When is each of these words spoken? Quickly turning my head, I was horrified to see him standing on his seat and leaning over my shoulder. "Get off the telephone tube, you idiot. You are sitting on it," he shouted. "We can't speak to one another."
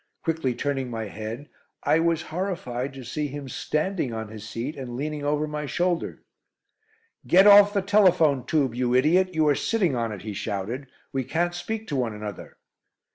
Quickly 0.23 0.55
turning 0.55 0.89
my 0.89 1.03
head, 1.03 1.47
I 1.83 1.99
was 1.99 2.23
horrified 2.33 2.91
to 2.93 3.03
see 3.05 3.27
him 3.27 3.47
standing 3.47 4.11
on 4.11 4.29
his 4.29 4.49
seat 4.49 4.75
and 4.75 4.95
leaning 4.95 5.23
over 5.23 5.45
my 5.45 5.67
shoulder. 5.67 6.23
"Get 7.27 7.45
off 7.45 7.71
the 7.71 7.83
telephone 7.83 8.47
tube, 8.47 8.73
you 8.73 8.95
idiot. 8.95 9.35
You 9.35 9.47
are 9.47 9.53
sitting 9.53 9.95
on 9.95 10.11
it," 10.11 10.23
he 10.23 10.33
shouted. 10.33 10.87
"We 11.13 11.23
can't 11.23 11.53
speak 11.53 11.87
to 11.89 11.95
one 11.95 12.15
another." 12.15 12.57